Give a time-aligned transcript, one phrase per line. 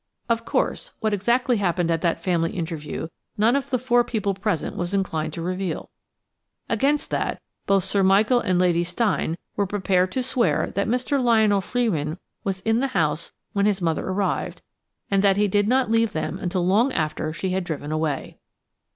[0.27, 4.75] Of course, what exactly happened at that family interview none of the four people present
[4.75, 5.91] was inclined to reveal.
[6.67, 11.23] Against that both Sir Michael and Lady Steyne were prepared to swear that Mr.
[11.23, 14.63] Lionel Frewin was in the house when his mother arrived,
[15.11, 18.39] and that he did not leave them until long after she had driven away.